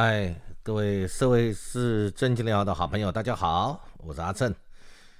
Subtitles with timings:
[0.00, 0.32] 嗨，
[0.62, 4.54] 各位社会是正经聊的好朋友，大家好，我是阿正。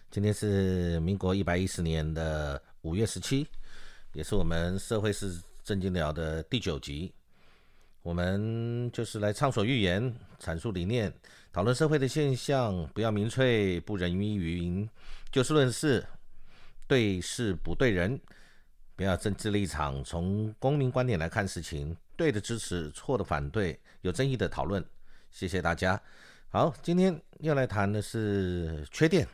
[0.09, 3.45] 今天是民国一百一十年的五月十七，
[4.13, 7.13] 也是我们社会是正经聊的第九集。
[8.03, 11.13] 我们就是来畅所欲言，阐述理念，
[11.53, 14.89] 讨论社会的现象，不要民粹，不人云亦云，
[15.33, 16.07] 就事论事，
[16.87, 18.21] 对事不对人，
[18.95, 21.97] 不要政治立场，从公民观点来看事情。
[22.19, 24.85] 对的支持，错的反对，有争议的讨论。
[25.31, 26.03] 谢谢大家。
[26.49, 29.25] 好，今天要来谈的是缺电。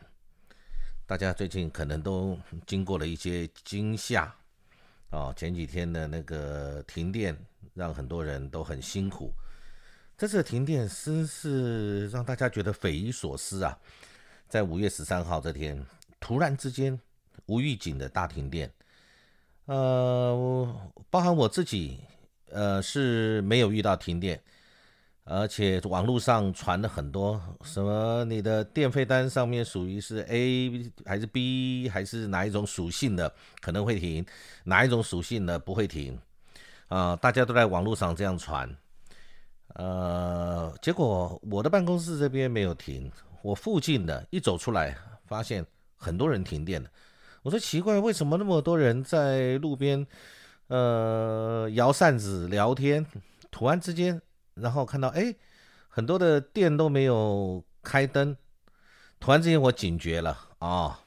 [1.07, 4.31] 大家最近可能都经过了一些惊吓
[5.09, 7.35] 哦，前几天的那个停电
[7.73, 9.33] 让很多人都很辛苦。
[10.19, 13.79] 这次停电真是让大家觉得匪夷所思啊！
[14.47, 15.83] 在五月十三号这天，
[16.21, 17.01] 突然之间
[17.47, 18.71] 无预警的大停电，
[19.65, 21.99] 呃，包含我自己。
[22.55, 24.41] 呃，是没有遇到停电，
[25.25, 34.25] 而且网络上传了很多什么你的电费单上面属于是 A 还是 B 还是哪一种属性的可能会停，
[34.63, 36.17] 哪一种属性的不会停
[36.87, 37.17] 啊？
[37.17, 38.73] 大家都在网络上这样传，
[39.75, 43.11] 呃，结果我的办公室这边没有停，
[43.43, 44.97] 我附近的一走出来
[45.27, 46.89] 发现很多人停电了，
[47.43, 50.07] 我说奇怪，为什么那么多人在路边？
[50.75, 53.07] 呃，摇扇子聊天，
[53.53, 54.21] 突然之间，
[54.55, 55.33] 然后看到哎，
[55.87, 58.37] 很多的店都没有开灯，
[59.21, 60.99] 突然之间我警觉了啊，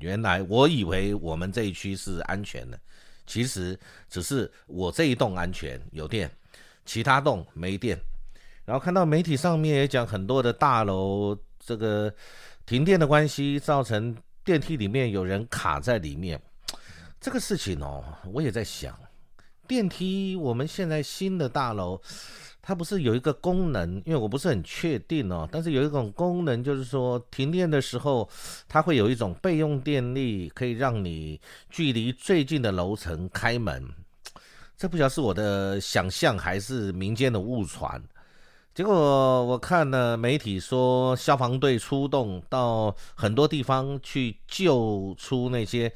[0.00, 2.78] 原来我以为我们这一区是安全的，
[3.26, 6.30] 其实只是我这一栋安全有电，
[6.84, 7.98] 其他栋没电。
[8.66, 12.12] 然后看到媒体上面也讲很多的大楼这个
[12.66, 14.14] 停电的关系，造成
[14.44, 16.38] 电梯里面有人卡在里面。
[17.20, 18.96] 这个事情哦，我也在想，
[19.66, 22.00] 电梯我们现在新的大楼，
[22.62, 23.96] 它不是有一个功能？
[24.06, 28.28] 因为我不是很确定哦，但是有一种功能，就是说停电的时候，
[28.68, 33.84] 它会有一种备用电力，可以让你距离最近的楼层开门。
[34.76, 38.00] 这不晓得是我的想象还是民间的误传。
[38.72, 38.94] 结果
[39.44, 45.92] 我看了媒体说，消防队出动到很多地方去救出那些。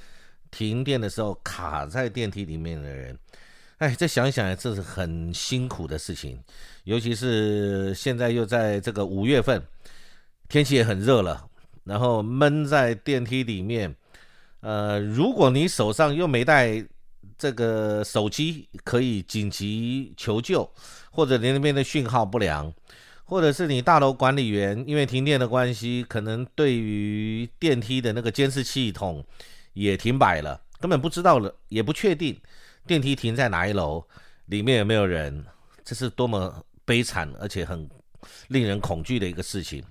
[0.53, 3.19] 停电的时候卡在电梯里面的人，
[3.79, 6.39] 哎，再想想，这是很辛苦的事情。
[6.85, 9.61] 尤其是现在又在这个五月份，
[10.49, 11.49] 天气也很热了，
[11.85, 13.97] 然后闷在电梯里面，
[14.61, 16.85] 呃，如果你手上又没带
[17.39, 20.71] 这个手机可以紧急求救，
[21.11, 22.71] 或者你那边的讯号不良，
[23.25, 29.25] 或者是你大楼管理员因为停电的关系，可能对于电梯的那个监视系统。
[29.73, 32.39] 也停摆了，根本不知道了，也不确定
[32.87, 34.05] 电梯停在哪一楼，
[34.47, 35.45] 里面有没有人，
[35.85, 37.89] 这是多么悲惨而且很
[38.49, 39.83] 令人恐惧的一个事情。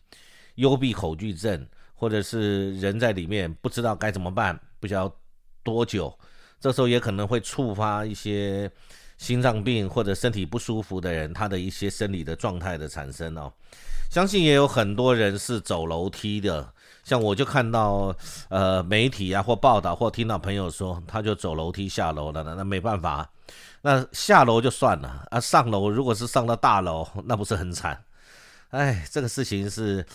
[0.55, 5.13] 幽闭恐惧症，或者是人在里面不知道该怎么办，不知道
[5.63, 6.17] 多久，
[6.59, 8.69] 这时候也可能会触发一些
[9.17, 13.51] 心脏病或者身体不舒服的人他的一些生理的状态的产生哦。
[14.09, 16.73] 相信也有很多人是走楼梯的。
[17.03, 18.15] 像我就看到，
[18.49, 23.27] 呃，媒体啊或报道或听到朋友说，他就走楼梯下楼了，那那没办法，
[23.81, 28.03] 那下楼就算了啊，上楼如果是上到大楼，那不是很惨？
[28.69, 30.05] 哎，这个事情是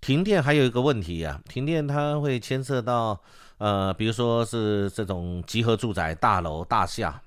[0.00, 3.18] 停电还有一个问题啊，停电它会牵涉到，
[3.58, 7.18] 呃，比如说是这种集合住宅大楼大厦，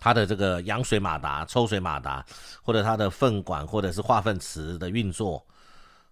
[0.00, 2.24] 它的这个扬水马达、抽水马达，
[2.62, 5.44] 或者它的粪管或者是化粪池的运作。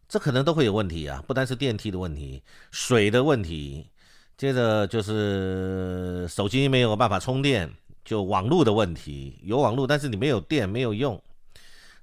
[0.08, 3.90] 这可能都会有问题啊，不单是电梯的问题，水的问题，
[4.36, 7.68] 接着就是手机没有办法充电，
[8.04, 11.20] 就网络的问题，有网络但是你没有电没有用，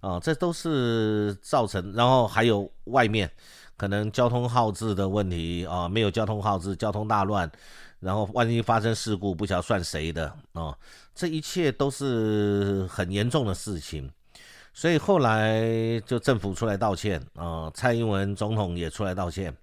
[0.01, 3.31] 啊，这都是造成，然后还有外面
[3.77, 7.49] 可能交通耗资的问题啊，没有交通耗资，交通大乱，
[8.01, 10.77] 然后万一发生事故，不晓得算谁的啊，
[11.15, 14.11] 这一切都是很严重的事情。
[14.73, 19.55] 所以后来就政府出来道歉啊，蔡英文总统也出来道歉，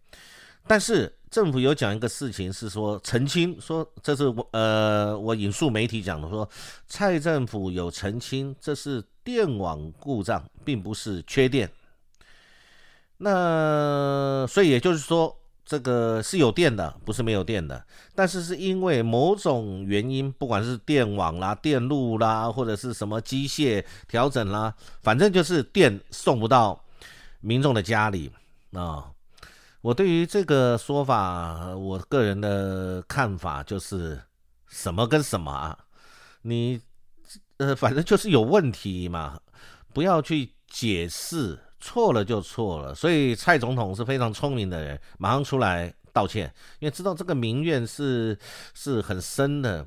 [0.66, 6.48] 但是政府有讲一个事情是说澄清，说这是我呃我引述媒体讲的，说
[6.86, 11.68] 蔡政府有澄清，这是电网故障，并不是缺电。
[13.18, 15.36] 那所以也就是说。
[15.70, 17.80] 这个是有电的，不是没有电的，
[18.12, 26.84] 但是是因为某种原因，不管是电网啦、电路啦，或者是什么机械调整啦，反正就是电送不到
[27.40, 28.32] 民众的家里
[28.72, 29.12] 啊。
[29.80, 34.20] 我对于这个说法，我个人的看法就是
[34.66, 35.78] 什么跟什么啊，
[36.42, 36.80] 你
[37.58, 39.38] 呃，反正就是有问题嘛，
[39.94, 42.94] 不要去解释，错了就错了。
[42.94, 48.38] 所以蔡总统是非常聪明的人，马上出来道歉，因为知道这个民怨是
[48.74, 49.86] 是很深的。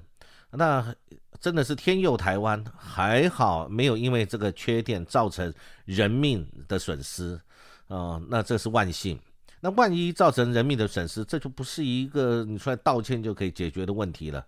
[0.51, 0.94] 那
[1.40, 5.54] 真的是天佑台湾，还好没有因为这个缺点造成
[5.86, 7.40] 人命的损失
[7.88, 9.19] 啊，那这是万幸。
[9.60, 14.46] 那万一造成人命的损失，这就不是一个你出来道歉就可以解决的问题了。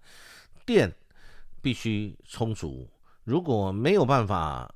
[0.66, 0.92] 电
[1.62, 2.88] 必须充足，
[3.24, 4.74] 如果没有办法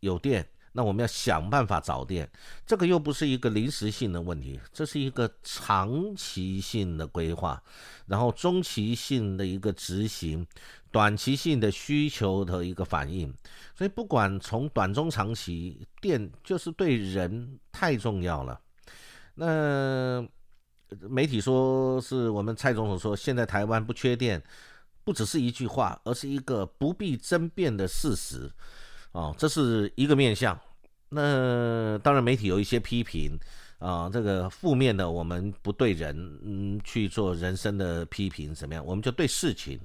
[0.00, 0.46] 有电。
[0.72, 2.30] 那我们要想办法找电，
[2.64, 7.60] 这个又不是一个临时性的问题，这是一个长期性的规划，
[8.06, 10.46] 然后中期性的一个执行，
[10.92, 13.34] 短期性的需求的一个反应。
[13.74, 18.60] 所以不管从短中长期，电就是对人太重要了。
[19.34, 20.24] 那
[21.08, 24.40] 媒体说是我们蔡总统说，现在台湾不缺电，
[25.02, 28.50] 不只是一句话，而是一个不必争辩的事实。
[29.12, 30.58] 哦，这是一个面相。
[31.08, 33.36] 那当然，媒体有一些批评
[33.78, 38.84] 啊，这个负面的，我们不对人嗯去做人生的批评，怎么样？
[38.86, 39.80] 我们就对事情。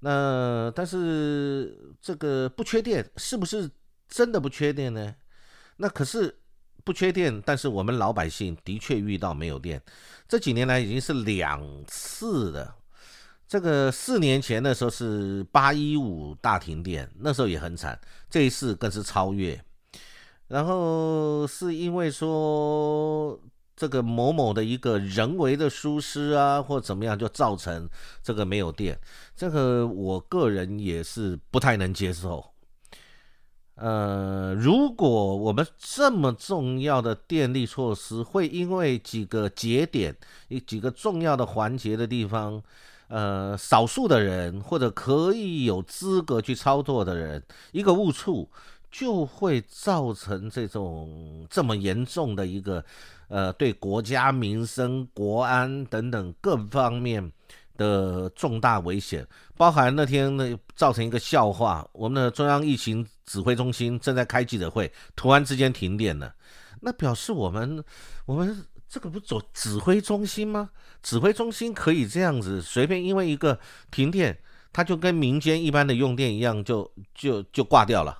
[0.00, 3.70] 那但是这个不缺电，是不是
[4.08, 5.14] 真的不缺电呢？
[5.76, 6.34] 那可是
[6.84, 9.82] 不缺电，但是我们老百姓的确遇到没有电，
[10.26, 12.74] 这几年来已经是两次的。
[13.46, 17.98] 这个四年前的时候是八一五大停电，那时候也很惨。
[18.30, 19.62] 这一次更是超越，
[20.48, 23.40] 然后是因为说
[23.74, 27.88] 这个某某的一个人为的疏失啊，或怎么样，就造成
[28.22, 29.00] 这个没有电。
[29.34, 32.44] 这个我个人也是不太能接受。
[33.76, 40.16] 呃，如果我们这么重要的电力措施，会因为几个节点、
[40.48, 42.62] 一几个重要的环节的地方。
[43.08, 48.46] 呃，少数的人或者可以有资格去操作的人，一个误触
[48.90, 52.84] 就会造成这种这么严重的一个
[53.28, 57.32] 呃，对国家民生、国安等等各方面
[57.78, 59.26] 的重大危险。
[59.56, 66.34] 包含那天呢，造成一个笑话，我们的中央疫情指挥中心正在开记者会，突然之间停电了，
[66.82, 67.82] 那表示我们
[68.26, 68.66] 我们。
[68.88, 70.70] 这个不走指挥中心吗？
[71.02, 73.58] 指挥中心可以这样子随便，因为一个
[73.90, 74.38] 停电，
[74.72, 78.18] 它就跟民间一般的用电一样，就就就挂掉了，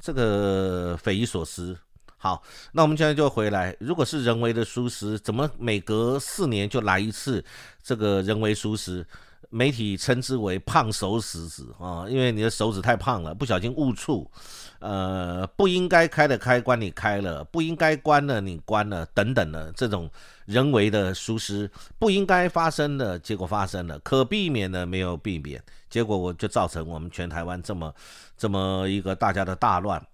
[0.00, 1.78] 这个匪夷所思。
[2.16, 2.42] 好，
[2.72, 7.44] 那我们现在就回来，如果是人为的疏失，怎么每隔四年就来一次
[7.80, 9.06] 这个人为疏失？
[9.50, 14.30] 媒体称之为“胖手指”指啊，因为你的手指太胖了，不小心误触，
[14.78, 20.10] 呃，不应该开的开关你开了，不应该关的你关了，等等的这种
[20.44, 27.94] 人为的疏失，不应该发生的结果发生了，可避免的没有避免，结果我就造成我们全台湾这么
[28.36, 30.04] 这么一个大家的大乱。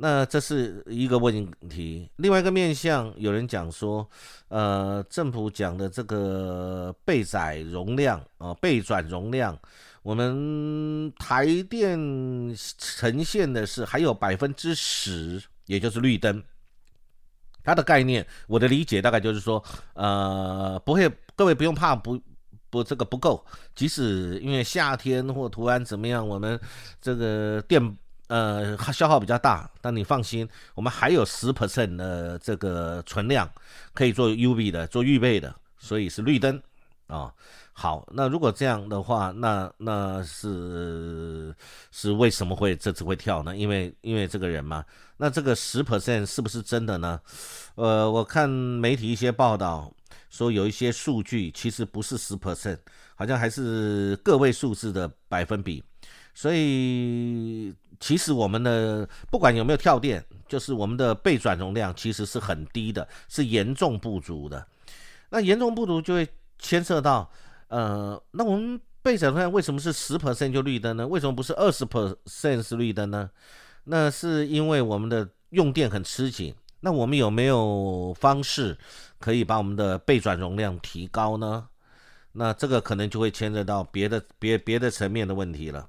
[0.00, 4.08] 那这是一个问题，另外一个面向，有人讲说，
[4.46, 9.58] 呃，政府讲的这个备载容量啊，备转容量，
[10.04, 11.98] 我们台电
[12.78, 16.40] 呈现的是还有百分之十，也就是绿灯。
[17.64, 19.60] 它的概念，我的理解大概就是说，
[19.94, 22.16] 呃，不会，各位不用怕不
[22.70, 26.58] 不这个不够，即使因为夏天或突然怎么样，我们
[27.00, 27.98] 这个电。
[28.28, 33.50] 呃，消耗比较大，但你放心，我们还有十 percent 的这个存量
[33.94, 36.62] 可以做 U V 的，做预备的，所以是绿灯
[37.06, 37.32] 啊。
[37.72, 41.54] 好，那如果这样的话，那那是
[41.90, 43.56] 是为什么会这次会跳呢？
[43.56, 44.84] 因为因为这个人嘛，
[45.16, 47.18] 那这个十 percent 是不是真的呢？
[47.76, 49.90] 呃，我看媒体一些报道
[50.28, 52.78] 说有一些数据其实不是十 percent，
[53.14, 55.82] 好像还是个位数字的百分比，
[56.34, 57.74] 所以。
[58.00, 64.66] 其实我们的不管有没有跳电，就是我们的备转容量其实是很低的，是严重不足的。
[65.30, 66.28] 那严重不足就会
[66.58, 67.30] 牵涉到，
[67.68, 71.06] 呃，那我们备转容量为什么是十 percent 就绿灯呢？
[71.06, 73.30] 为什么不是二十 percent 是绿灯呢？
[73.84, 76.54] 那是因为我们的用电很吃紧。
[76.80, 78.78] 那我们有没有方式
[79.18, 81.66] 可以把我们的备转容量提高呢？
[82.32, 85.88] 那这个可能就会牵涉到别的别别的层面的问题了。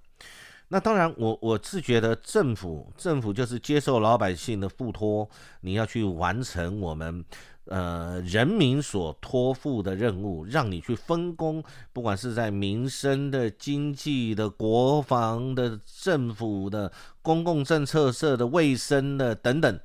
[0.71, 5.27] 那当然，我我是觉得政府政府就是接受老百姓的付托，
[5.61, 7.25] 你要去完成我们
[7.65, 16.91] 呃人民所托付的任务，让你去分工，不管是在民生的、经济的、国防的、政府的、
[17.23, 19.79] 公共政策设的、卫生的等等，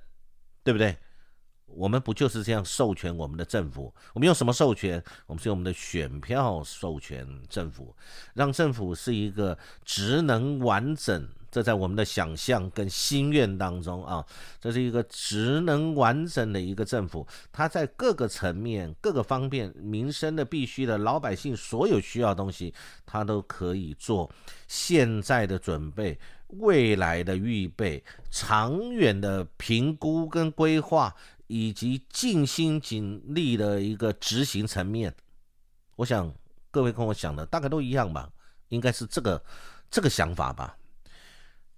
[0.62, 0.98] 对不对？
[1.66, 3.92] 我们不就是这样授权我们的政府？
[4.12, 5.02] 我们用什么授权？
[5.26, 7.94] 我们是用我们的选票授权政府，
[8.34, 14.24] 让政府是一个职能完整、这在我们的想象跟心愿当中啊，
[14.60, 22.72] 这是一个职能完整的一个政府，它在各个层面、各个方面，民生的必须的，老百姓所有需要的东西，
[23.04, 24.30] 它都可以做
[24.68, 26.18] 现在的准备、
[26.48, 31.14] 未来的预备、长远的评估跟规划，
[31.46, 35.14] 以及尽心尽力的一个执行层面。
[35.96, 36.32] 我想
[36.70, 38.28] 各位跟我想的大概都一样吧，
[38.68, 39.42] 应该是这个
[39.90, 40.76] 这个想法吧。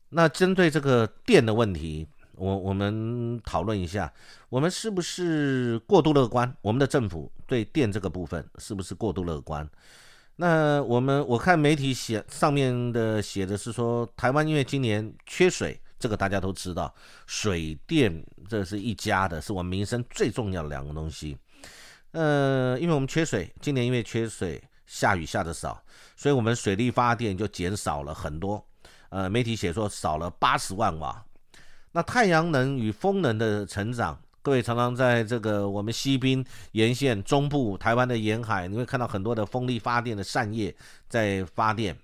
[0.09, 2.07] 那针对这个电的问题，
[2.37, 4.13] 我我们讨论一下，
[4.49, 6.57] 我们是不是过度乐观？
[6.63, 9.69] 我们的政府对电这个部分是不是过度乐观？
[10.37, 16.95] 那我们我看媒体写上面的写的是说，台湾因为今年缺水，这个大家都知道，
[17.27, 21.37] 水电这是一家的，是我们民生最重要的两个东西。
[22.13, 25.83] 呃，因为我们缺水，今年因为缺水，下雨下的少，
[26.17, 28.65] 所以我们水力发电就减少了很多。
[29.09, 31.25] 呃，媒体写说少了八十万瓦。
[31.93, 40.75] 那太阳能与风能的成长，各位常常在这个我们西滨沿线、中部台湾的沿海，你会看到很多的风力发电的扇叶
[41.09, 41.97] 在发电。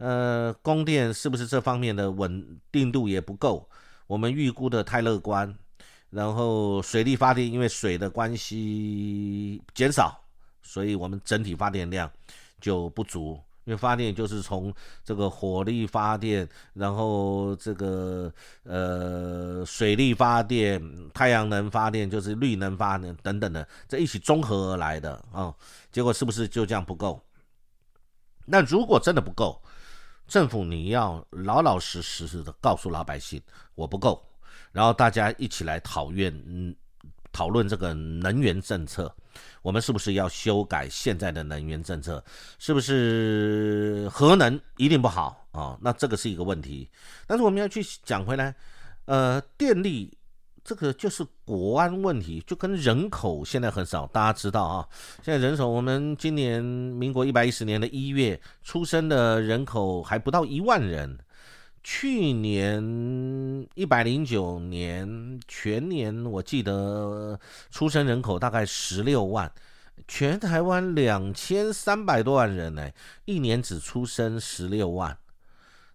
[0.00, 3.68] 呃，供电是不是这方面的稳定度也不够？
[4.06, 5.54] 我们预估的太乐观。
[6.08, 10.20] 然后水力发电，因为水的关系减少，
[10.62, 12.10] 所以我们整体发电量
[12.60, 13.38] 就不足。
[13.64, 18.32] 因为发电就是从这个火力发电，然后这个
[18.64, 25.54] 呃水力发电、太阳能发电，就是绿能发电等等的，这一起综合而来的啊。
[25.92, 27.22] 结果是不是就这样不够？
[28.46, 29.62] 那如果真的不够，
[30.30, 33.42] 政府你要老老实实实的告诉老百姓，
[33.74, 34.24] 我不够，
[34.70, 36.72] 然后大家一起来讨论，嗯，
[37.32, 39.12] 讨论这个能源政策。
[39.60, 42.22] 我们是不是要修改现在的能源政策？
[42.60, 45.76] 是不是核能一定不好啊？
[45.80, 46.88] 那这个是一个问题。
[47.26, 48.54] 但是我们要去讲回来，
[49.06, 50.16] 呃，电力
[50.62, 54.06] 这个就是国安问题，就跟人口现在很少。
[54.06, 54.88] 大家知道啊，
[55.22, 61.18] 现在人手，我们今年民国一百一十年的一月出生的人口还不到一万人。
[61.82, 67.40] 去年一百零九年全年，我记得
[67.70, 69.50] 出生人口大概十六万，
[70.06, 72.90] 全台湾两千三百多万人呢，
[73.24, 75.16] 一年只出生十六万，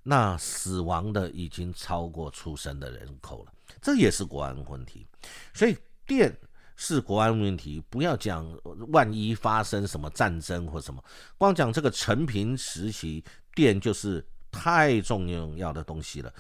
[0.02, 5.06] 那死亡的已经超过出生的人口了，这也是国安问题。
[5.54, 6.36] 所以电
[6.76, 8.46] 是国安问题，不要讲
[8.90, 11.04] 万一发生什么战争或什么，
[11.38, 14.26] 光讲这个成平时期电就是。
[14.58, 16.34] 太重要的东西了，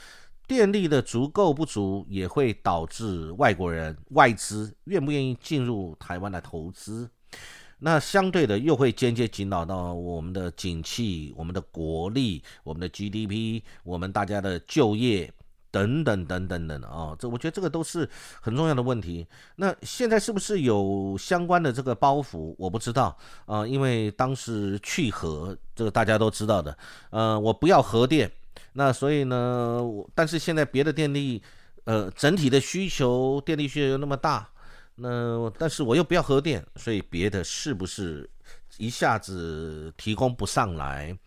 [0.47, 7.09] 电力的足够不足也会导致外国人外资愿不愿意进入台湾来投资，
[7.77, 15.29] 那相对的又会间接紧扰到我们的景气、我们的国力、我们的 GDP、我们大家的就业。
[15.75, 19.27] 等等等等等啊，这我觉得这个都是很重要的问题。
[19.57, 22.55] 那现在是不是有相关的这个包袱？
[22.57, 26.77] 我不知道啊，因为当时去核，这个大家都知道的。
[27.09, 28.31] 呃，我不要核电，
[28.71, 29.81] 那所以呢，
[30.13, 31.43] 但是现在别的电力，
[31.83, 34.47] 呃，整体的需求电力需求又那么大，
[34.95, 38.29] 那但是我又不要核电，所以别的是不是
[38.77, 41.17] 一下子提供不上来？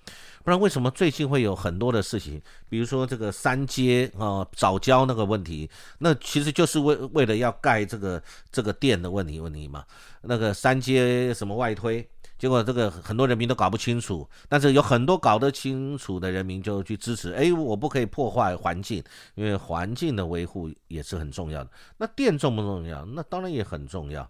[0.49, 2.40] 不然为什么最近会有很多的事情？
[2.71, 9.85] 比如说这个三阶啊，早教那个问题，那其实就是为为了要盖这个这个电的问题问题嘛。
[10.23, 17.31] 那个三阶什么外推，结果这个很多人民都搞不清楚，但是有很多搞得清楚的人民就去支持。
[17.35, 21.69] 哎，我不可以破坏环境，因为环境的维护也是很重要的。
[21.99, 23.05] 那电重不重要？
[23.05, 24.26] 那当然也很重要。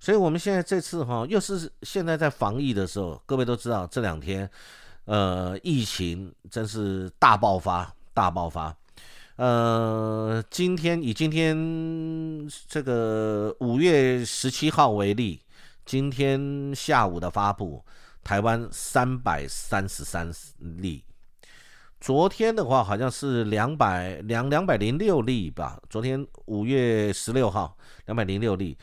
[0.00, 4.50] 所以我们现在这次哈，又是现在在防疫的时候，各位都知道这两天。
[5.06, 8.74] 呃，疫情真是大爆发，大爆发。
[9.36, 11.56] 呃，今天以今天
[12.68, 15.42] 这个五月十七号为例，
[15.86, 17.82] 今天下午的发布，
[18.22, 21.02] 台湾三百三十三例。
[21.98, 25.80] 昨天的话好像是两百两两百零六例吧。
[25.88, 27.76] 昨天五月十六号
[28.06, 28.76] 两百零六例，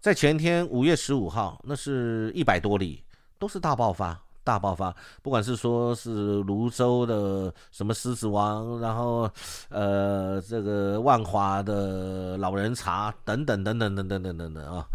[0.00, 3.04] 在前天五月十五号那是一百多例，
[3.38, 4.18] 都是大爆发。
[4.48, 9.30] 大爆发，不管是说是泸州的什么狮子王，然后
[9.68, 14.86] 呃这个万华的老人茶等等等等等等等等等啊，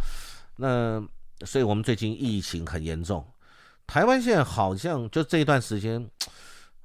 [0.55, 0.99] 那
[1.45, 3.23] 所以我们最近疫情很严重，
[3.85, 6.09] 台湾现在好像就这一段时间，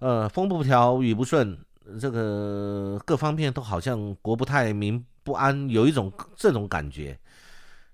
[0.01, 1.59] 呃风不调雨不顺，
[1.99, 7.19] 这个各方面都好像国不太民不安，有一种这种感觉，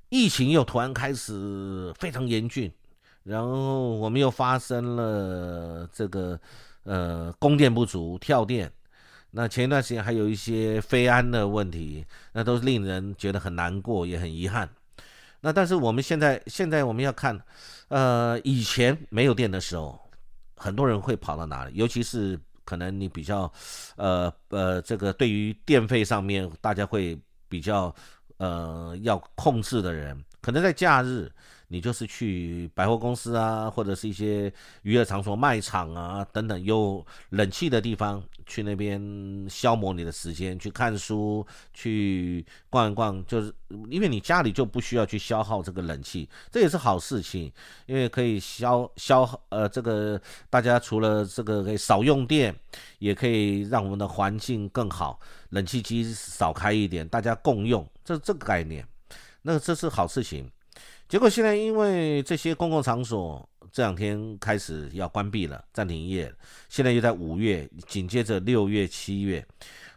[0.08, 2.72] 疫情又突然开始非常严峻。
[3.24, 6.38] 然后我们又发生了这个
[6.82, 8.70] 呃供电不足、跳电，
[9.30, 12.04] 那前一段时间还有一些非安的问题，
[12.34, 14.68] 那都令人觉得很难过，也很遗憾。
[15.40, 17.40] 那但是我们现在现在我们要看，
[17.88, 19.98] 呃，以前没有电的时候，
[20.56, 21.74] 很多人会跑到哪里？
[21.74, 23.50] 尤其是可能你比较，
[23.96, 27.94] 呃呃，这个对于电费上面，大家会比较
[28.36, 31.32] 呃要控制的人，可能在假日。
[31.68, 34.52] 你就是去百货公司啊，或者是一些
[34.82, 39.00] 娱乐场所、卖场啊等等有冷气的地方，去那边
[39.48, 43.52] 消磨你的时间，去看书，去逛一逛，就是
[43.88, 47.50] 因为你家里就不需要去消耗这个冷气，这也是好事情，
[47.86, 52.54] 因为可以消消耗呃这个大家除了这个可以少用电，
[52.98, 55.18] 也可以让我们的环境更好，
[55.50, 58.86] 冷气机少开一点，大家共用，这这个概念，
[59.42, 60.48] 那这是好事情。
[61.14, 66.34] 结果现在因为这些公共场所这两天开始要关闭了，暂停营业，
[66.68, 69.46] 现在又在五月，紧接着六月、七月，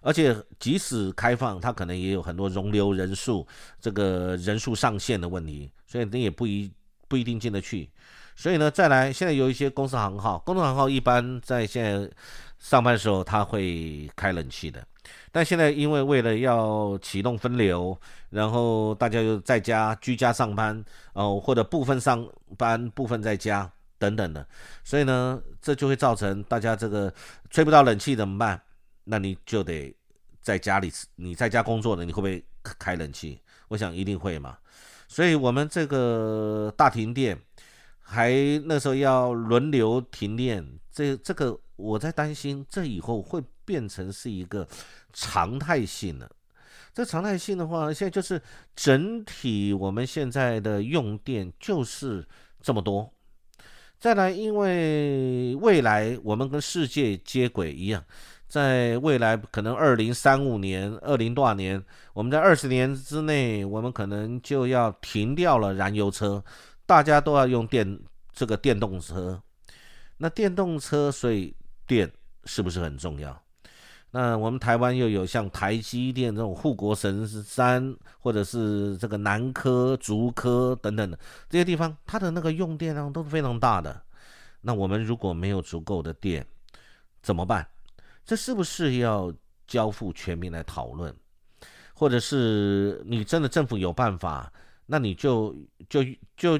[0.02, 3.48] 而且即使开放，它可能也有很多容留人数、
[3.82, 6.72] 这个人数上限的问题，所以你也不一
[7.08, 7.90] 不一定进得去。
[8.36, 12.08] 所以呢，再来，现在有一些公司行号，公司行号一般在现在
[12.60, 14.86] 上班的时候，他会开冷气的。
[15.32, 18.00] 但现在因为为了要启动分流，
[18.30, 20.84] 然后大家又在家居家上班，
[21.14, 24.48] 哦，或者部分上班，部分在家等等的，
[24.84, 27.14] 所以呢，这就会造成大家这个
[27.50, 28.62] 吹不到冷气怎么办？
[29.06, 29.96] 那你就得
[30.42, 32.44] 在家里，你在家工作的，你会不会
[32.78, 33.42] 开冷气？
[33.70, 34.58] 我想一定会嘛。
[35.08, 37.40] 所以我们这个大停电，
[38.02, 38.32] 还
[38.66, 44.66] 那时候要轮流停电，这这个我在担心，这以后会变成是一个。
[45.20, 46.30] 常态性的，
[46.94, 48.40] 这常态性的话，现在就是
[48.76, 52.24] 整体我们现在的用电就是
[52.62, 53.12] 这么多。
[53.98, 58.06] 再来，因为未来我们跟世界接轨一样，
[58.48, 66.44] 在未来可能二零三五年、二零多少年，我们在二十年之内，我们可能就要停掉了燃油车，
[66.86, 68.00] 大家都要用电
[68.32, 69.42] 这个电动车。
[70.18, 71.56] 那电动车，所以
[71.88, 72.12] 电
[72.46, 73.42] 是不是很重要？
[74.20, 84.02] 那我们台湾又有像台积电这种护国神山，或者是这个南科、竹科等等的这些地方，它的那个用电量都是非常大的。
[84.62, 86.44] 那我们如果没有足够的电，
[87.22, 87.68] 怎么办？
[88.26, 89.32] 这是不是要
[89.68, 91.14] 交付全民来讨论？
[91.94, 94.52] 或者是你真的政府有办法，
[94.88, 95.56] 那你就
[95.88, 96.04] 就
[96.36, 96.60] 就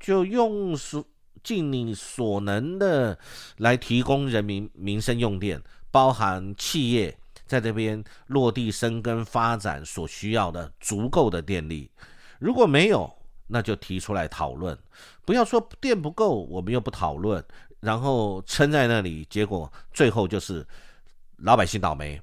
[0.00, 1.04] 就用所
[1.42, 3.18] 尽你所能的
[3.58, 5.62] 来提供人民民生用电。
[5.94, 11.88] 包含企业在这边落地生根发展所需要的足够的电力，
[12.40, 13.08] 如果没有，
[13.46, 14.76] 那就提出来讨论。
[15.24, 17.44] 不要说电不够，我们又不讨论，
[17.78, 20.66] 然后撑在那里，结果最后就是
[21.36, 22.20] 老百姓倒霉。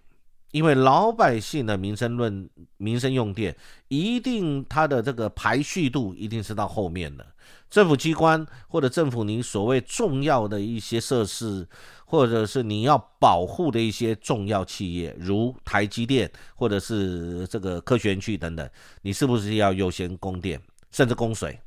[0.51, 3.55] 因为老百姓的民生论、民生用电，
[3.87, 7.25] 一定它的这个排序度一定是到后面的。
[7.71, 11.67] 政府机关或者政府您所谓重要的一些设施。
[12.05, 18.69] 或者是你要保护的一些重要企业，如台积电，或者是这个科学园区等等，
[19.01, 21.57] 你是不是要优先供电，甚至供水？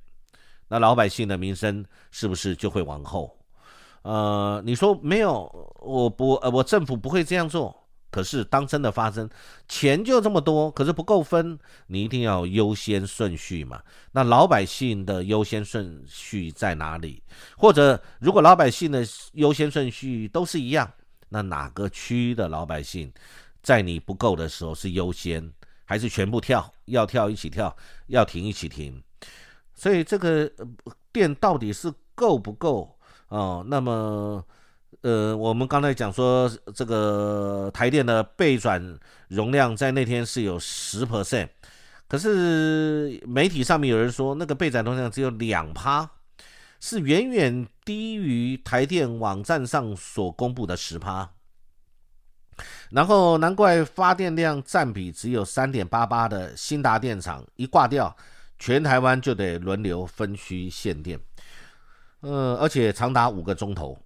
[0.69, 3.35] 那老百姓的民生是不是就会往后？
[4.03, 7.75] 呃，你说没有，我不，呃，我政府不会这样做。
[8.15, 9.29] 可是，当真的发生，
[9.69, 13.83] 钱就这么多，可是不够分，你一定要优先顺序嘛？
[14.13, 17.21] 那老百姓的优先顺序在哪里？
[17.57, 20.89] 或者，如果老百姓的优先顺序都是一样，
[21.29, 23.13] 那哪个区的老百姓
[23.61, 25.53] 在你不够的时候是优先，
[25.85, 26.73] 还是全部跳？
[26.85, 29.03] 要跳一起跳，要停一起停？
[29.75, 30.49] 所以，这个
[31.13, 32.97] 电到底是够不够
[33.27, 33.65] 哦？
[33.67, 34.45] 那么。
[35.05, 41.47] 呃，我们刚才讲说，这个台电的备转容量在那天是有十 percent，
[42.09, 46.11] 可是媒体上面有人说，那个备转容量只有两趴，
[46.81, 51.31] 是远远低于台电网站上所公布的十趴。
[52.89, 58.17] 然后难怪发电量占比只有三点八八的新达电厂一挂掉，
[58.59, 61.21] 全台湾就得轮流分区限电，
[62.21, 63.99] 呃，而且长达五个钟头。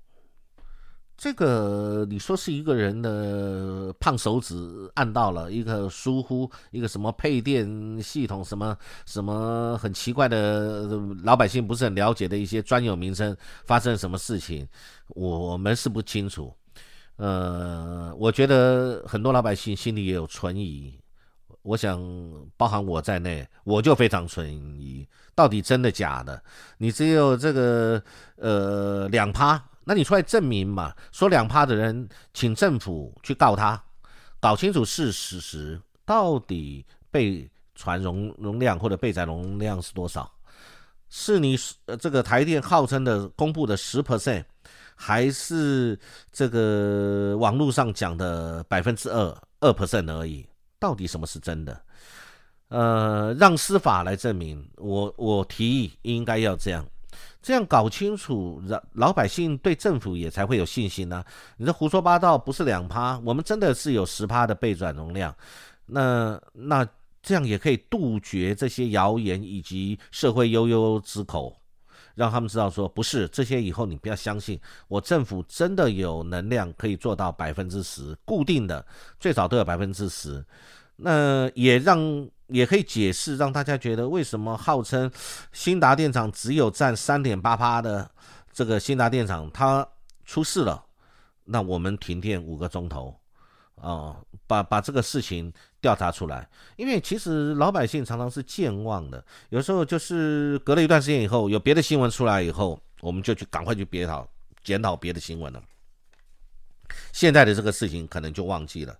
[1.19, 4.55] 这个你说是一个人的胖手指
[4.95, 10.87] 按到了一个疏忽，一个什么配电系统，什么什么很奇怪的，
[11.25, 14.65] 老百姓不是很了解的一些专有名称，发生什么事情，
[15.09, 16.55] 我们是不清楚。
[17.17, 20.97] 呃，我觉得很多老百姓心里也有存疑，
[21.63, 22.01] 我想
[22.57, 24.49] 包含我在内，我就非常存
[24.81, 25.05] 疑，
[25.35, 26.41] 到底真的假的？
[26.77, 28.01] 你只有这个
[28.37, 29.61] 呃两趴。
[29.89, 30.95] 那你出来证明嘛？
[31.13, 33.83] 说两趴的人，请政府去告他，
[34.39, 40.31] 搞清楚事实时，到底被传容容量或者被载容量是多少？
[41.09, 41.59] 是你
[41.99, 44.45] 这个台电号称的公布的十 percent，
[44.95, 45.99] 还是
[46.31, 50.47] 这个网络上讲的百分之二二 percent 而已？
[50.79, 51.81] 到底什么是真的？
[52.69, 54.63] 呃，让司法来证明。
[54.77, 56.87] 我我提议应该要这样，
[57.41, 61.25] 这样搞清楚，让老百姓对政府也才会有信心呢。
[61.57, 65.35] 你这胡说八道，不是两趴，我们真的是有十趴的备转容量。
[65.87, 66.87] 那那
[67.23, 71.57] 这样也可以杜绝这些谣言以及社会悠悠之口，
[72.15, 78.85] 让他们知道说不是这些以后你不要相信，我政府真的有能量可以做到百分之十固定的，
[79.21, 80.45] 最少都有百分之十。
[80.97, 82.29] 那也让。
[82.49, 85.11] 也可以解释，让大家觉得为什么号称
[85.53, 88.11] 新达电厂只有占三点八趴的
[88.53, 89.87] 这个新达电厂它
[90.25, 90.85] 出事了，
[91.45, 93.15] 那我们停电五个钟头
[93.77, 96.49] 啊，把把这个事情调查出来。
[96.77, 104.29] 因为其实老百姓常常是健忘的，有时候就是隔了一段时间以后，有别的新闻出来以后，我们就去赶快去别讨
[104.65, 105.63] 检讨别的新闻了。
[107.13, 108.99] 现在的这个事情可能就忘记了。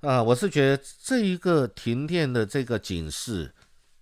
[0.00, 3.52] 啊，我是觉得这一个停电的这个警示，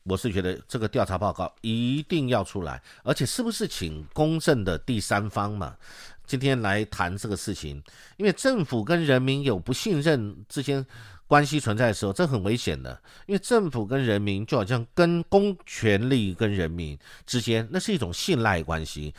[0.04, 5.76] 我是觉得这个调查报告一定要出来，而且是不是请公正的第三方嘛？
[6.24, 7.82] 今天来谈这个事情，
[8.16, 10.86] 因为政府跟人民有不信任之间
[11.26, 13.02] 关系存在的时候，这很危险的。
[13.26, 19.12] 因为政府跟人民就好像跟公权力跟人民之间，那是一种信赖关系，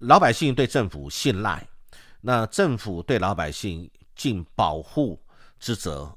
[0.00, 1.66] 老百姓对政府信赖，
[2.20, 5.18] 那政府对老百姓尽保护。
[5.60, 6.12] 之责，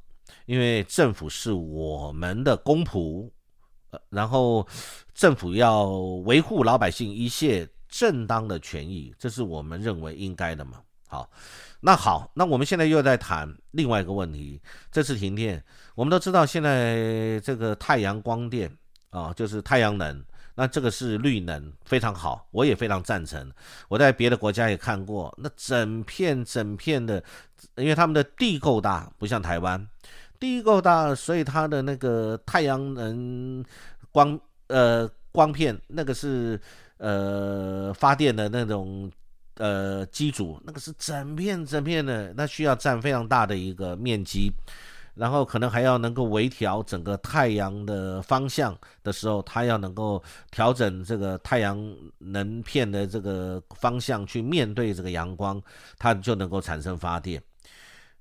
[0.47, 3.29] 因为政府是我们的公仆，
[3.91, 4.67] 呃，然后
[5.13, 5.87] 政府要
[6.25, 10.81] 维护老百姓一切正当的权益，这是我们认为应该的嘛。
[11.07, 11.29] 好，
[11.79, 14.59] 那好，那我们现在又在谈另外一个问题，
[14.91, 18.75] 这次停电，我们都知道现在这个太阳光电
[19.11, 20.25] 啊，就是太阳能。
[20.55, 23.51] 那这个是绿能，非常好，我也非常赞成。
[23.87, 27.23] 我在别的国家也看过，那整片整片的，
[27.75, 29.87] 因为他们的地够大，不像台湾，
[30.39, 33.65] 地够大，所以它的那个太阳能
[34.11, 36.59] 光呃光片，那个是
[36.97, 39.11] 呃发电的那种
[39.55, 44.51] 呃机组，那个是整片整片的，那需要占非常大的一个面积。
[45.15, 50.21] 然后可能还要能够微调整个太阳的方向的时候，它要能够
[50.51, 51.77] 调整这个太阳
[52.17, 55.61] 能片的这个方向去面对这个阳光，
[55.97, 57.41] 它就能够产生发电。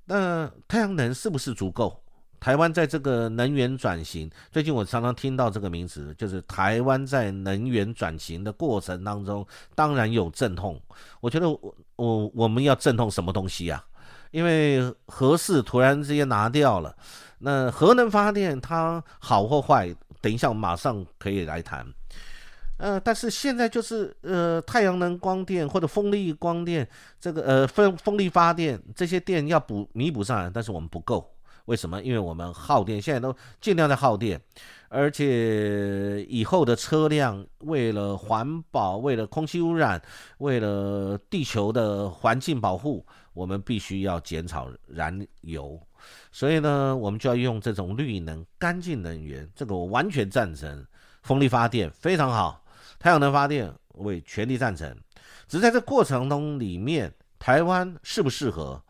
[0.04, 1.98] 那太阳能是不是足够？
[2.40, 10.80] 台湾在这个能源转型，最近我常常听到这个名词，就是台湾在能源转型的过程当中，当然有阵痛。
[11.20, 13.84] 我觉得我我我们要阵痛什么东西呀？
[14.32, 16.92] 因为核四突然之间拿掉了，
[17.38, 21.86] 那核能发电它好或坏，等一下我们马上可以来谈。
[22.78, 26.88] 呃，但是现在就是呃太阳能光电或者风力光电，
[27.20, 31.30] 这个呃风风力发电这些电要补弥补上来，但是我们不够。
[31.66, 32.02] 为什么？
[32.02, 34.40] 因为我们耗电，现在都尽量在耗电，
[34.88, 40.02] 而且以后的车辆为了环保、为了空气污染、
[40.38, 43.06] 为了地球的环境保护。
[43.32, 45.80] 我们必须要减少燃油，
[46.30, 49.48] 所以呢，我们就要用这种绿能、干净能源。
[49.54, 50.86] 这个我完全赞成，
[51.22, 52.64] 风力发电非常好，
[52.98, 54.96] 太阳能发电我也全力赞成。
[55.48, 58.82] 只是在这过程中里面，台湾适不适合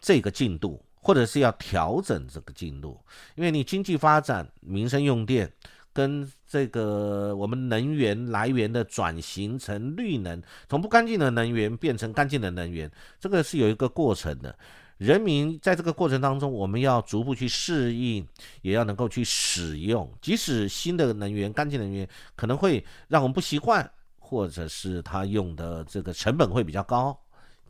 [0.00, 3.00] 这个进度，或者是要调整这个进度？
[3.34, 5.52] 因为你经济发展、民生用电。
[5.98, 14.56] 跟这个我们能源来源的转型成绿能，从不干净的能源变成干净的能源，这个是有一个过程的。
[14.98, 18.24] 人民在这个过程当中，我们要逐步去适应，
[18.62, 20.08] 也要能够去使用。
[20.22, 27.18] 即使新的能源、干净能源可能会让我们不习惯，或者是它用的这个成本会比较高，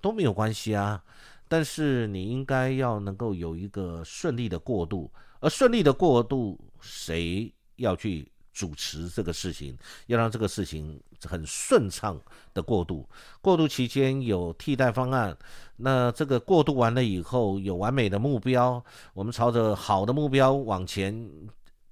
[0.03, 1.03] 都没有关系啊。
[1.49, 5.11] 但是你应该要能够有一个顺利的过渡，
[5.41, 7.51] 而顺利的过渡谁？
[7.79, 12.21] 要去主持这个事情，要让这个事情很顺畅
[12.53, 13.09] 的过渡。
[13.41, 15.37] 过渡期间有替代方案，
[15.77, 21.31] 那这个过渡完了以后有完美的目标，我们朝着好的目标往前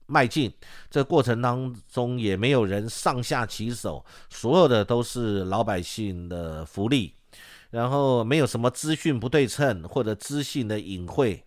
[0.07, 0.53] 迈进。
[0.91, 7.15] 这过程当中也没有人上下其手，所有的都是老百姓的福利，
[7.71, 11.45] 然后没有什么资讯不对称或者资讯的隐晦。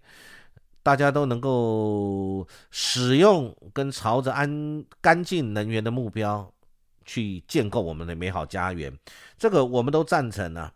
[0.89, 6.51] 大家都能够使用跟朝着安干净能源的目标
[7.05, 8.91] 去建构我们的美好家园，
[9.37, 10.73] 这个我们都赞成啊。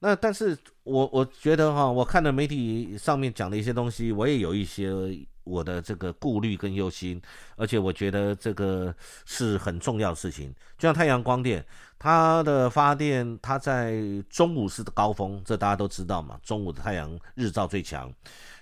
[0.00, 4.90] 那但是我我觉得哈，我看了媒体上面讲的一些东西，我也有一些
[5.44, 7.22] 我的这个顾虑跟忧心，
[7.54, 8.92] 而且我觉得这个
[9.24, 10.52] 是很重要的事情。
[10.76, 11.64] 就像太阳光电，
[11.96, 18.12] 它的发电它在中午是高峰，这大家都知道嘛，中午的太阳日照最强，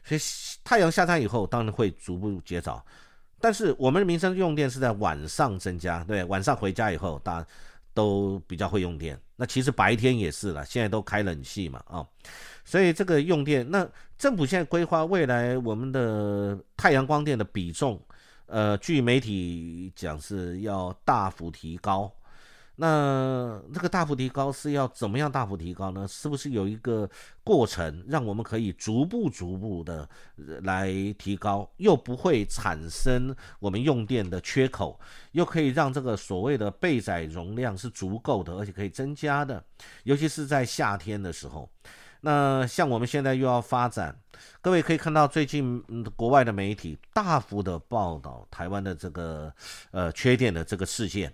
[0.05, 0.21] 所以
[0.65, 2.85] 太阳下山以后当然会逐步减少。
[3.41, 7.47] 但是我们的民生用电是在晚上增加，对，晚上回家以后大家
[7.93, 9.21] 都比较会用电。
[9.35, 12.07] 那其实白天也是了，现在都开冷气嘛，啊，
[12.65, 13.85] 所以这个用电，那
[14.17, 18.01] 政府现在规划未来我们的太阳光电的比重，
[18.47, 22.09] 呃，据媒体讲是要大幅提高。
[22.77, 26.09] 那这个大幅提高是要怎么样大幅提高呢？
[26.09, 27.09] 是不是有一个
[27.45, 30.09] 过程，让我们可以逐步逐步的
[30.63, 34.99] 来提高，又不会产生我们用电的缺口，
[35.33, 39.63] 又可以让这个所谓的备载容量是足够的，而且可以增加的，
[40.05, 41.69] 尤其是在夏天的时候。
[42.23, 44.17] 那像我们现在又要发展，
[44.61, 49.53] 各位可以看到最近嗯国外的媒体大幅的报道台湾的这个
[49.91, 51.33] 呃缺电的这个事件。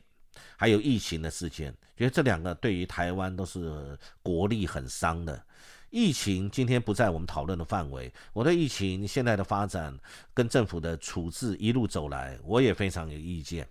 [0.57, 5.43] 还有疫情的事件，觉得这两个对于台湾都是国力很伤的。
[5.91, 8.13] 疫情今天不在我们讨论的范围。
[8.35, 9.99] 我对疫情现在的发展
[10.35, 13.67] 跟政府的处置一路走来，我也非常有意见。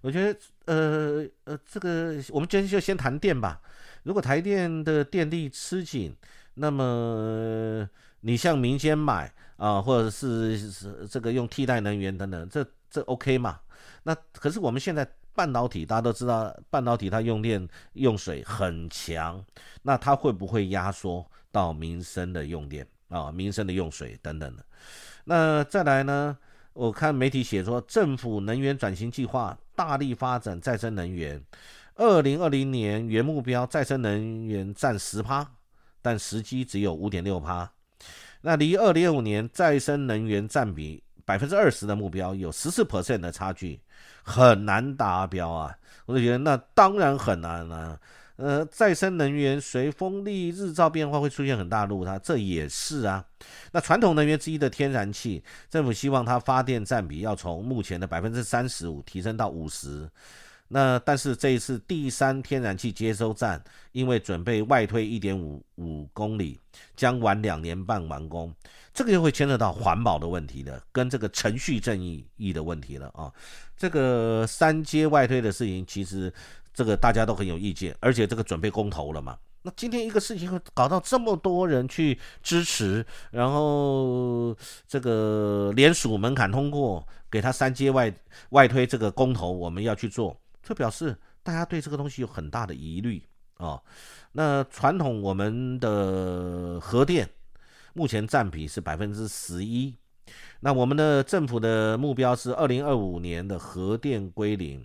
[0.00, 3.60] 我觉得，呃呃，这个我们今天就先谈电吧。
[4.02, 6.12] 如果台电的电力吃紧，
[6.54, 7.88] 那么
[8.22, 13.60] 你向民间买啊，或者是是这个用替代能源等等，这这 OK 嘛？
[14.02, 15.08] 那可是我们现在。
[15.34, 19.42] 半导体大家都知道，半导体它用电用水很强，
[19.82, 24.64] 那它会不会压缩到民生的用电啊、民生的用水等等的？
[25.24, 26.36] 那再来呢？
[26.72, 31.42] 我看媒体写说，政府能源转型计划大力发展再生能源，
[31.96, 35.46] 二零二零年原目标再生能源占十趴，
[36.00, 37.70] 但实际只有五点六趴，
[38.42, 43.80] 那离二零二五年再生能源占比百分之二十的目标有十四 percent 的差距。
[44.22, 45.76] 很难达标啊！
[46.06, 47.98] 我就觉得那当然很难了。
[48.36, 53.22] 呃，再生能源随风力、日照变化会出现很大的落差，这也是啊。
[53.70, 60.08] 那传统能源之一的天然气，政府希望它发电占比要从目前的百分之三十五提升到五十。
[60.68, 63.60] 那但是这一次第三天然气接收站
[63.92, 66.58] 因为准备外推一点五五公里，
[66.96, 68.54] 将晚两年半完工。
[68.92, 73.32] 这个又会牵扯到环保的问题的，跟这个程序正义义的问题了啊。
[73.76, 76.32] 这个三阶外推的事情，其实
[76.74, 79.38] 这个大家都很有意见，而且这个准备公投了嘛。
[79.62, 84.56] 那今天一个事情会搞到这么多人去支持，然后
[84.88, 88.12] 这个联署门槛通过，给他三阶外
[88.50, 93.22] 外推这个公投，我们要去做，这表示大家对这个东西有很大的疑虑
[93.56, 93.80] 啊。
[94.32, 97.30] 那传统我们的核电。
[97.92, 99.94] 目前占比是百分之十一，
[100.60, 104.84] 那我们的政府的目标是二零二五年的核电归零。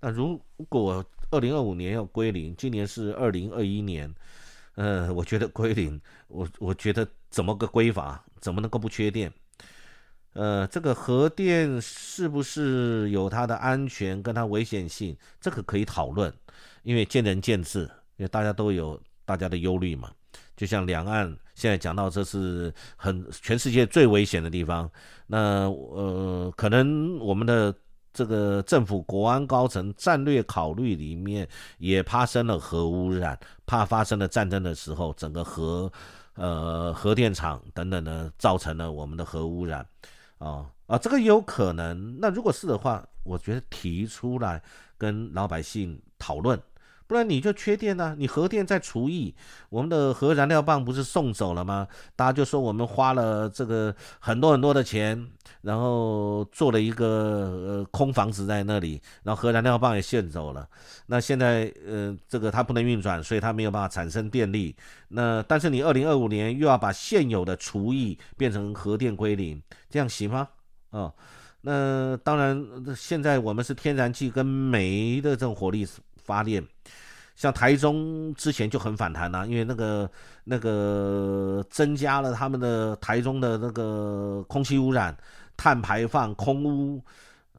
[0.00, 4.12] 那如果二零二五年要归零，今年是二零二一年，
[4.76, 8.24] 呃，我觉得归零，我我觉得怎么个归法？
[8.40, 9.32] 怎么能够不缺电？
[10.34, 15.16] 呃，这个核电是不是有它的安全跟它危险性？
[15.40, 16.32] 这个可以讨论，
[16.84, 17.80] 因为见仁见智，
[18.16, 20.12] 因为大家都有大家的忧虑嘛。
[20.56, 24.88] 就像两岸现在讲到，这是很全世界最危险的地方。
[25.26, 27.74] 那呃，可能我们的
[28.12, 35.92] 这个政府国安高层战略考虑里面也发生了核污染，怕发生了战争的时候，整个核
[36.34, 39.84] 呃核电厂等等呢，造成了我们的核污染
[40.38, 42.16] 啊啊，这个有可能。
[42.20, 44.62] 那如果是的话，我觉得提出来
[44.96, 46.56] 跟老百姓讨论。
[47.08, 48.14] 不然你就缺电呢？
[48.18, 49.34] 你核电在除役，
[49.70, 51.88] 我们的核燃料棒不是送走了吗？
[52.14, 55.26] 大家就说我们花了这个很多很多的钱，
[55.62, 60.68] 然后做了一个呃空房子在那里，然后核燃料棒也献走了。
[61.06, 64.76] 那现在呃这个它不能运转，所以它没有办法产生电力。
[65.08, 70.46] 那但是你二零二五年又要把现有的除役变成核电归零，这样行吗？
[70.90, 71.10] 啊，
[71.62, 72.62] 那当然
[72.94, 75.88] 现在我们是天然气跟煤的这种火力。
[76.28, 76.62] 发电，
[77.34, 80.10] 像台中之前就很反弹呐，因为那个
[80.44, 85.16] 那个增加了他们的台中的那个空气污染、
[85.56, 87.02] 碳排放、空污，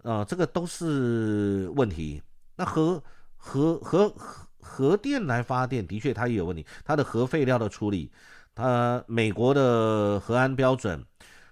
[0.04, 2.22] 啊，这个都是问题。
[2.56, 3.02] 那核
[3.38, 8.12] 核核核核电来发电，的确它也有问题，它的核废料的处理，
[8.54, 11.04] 它美国的核安标准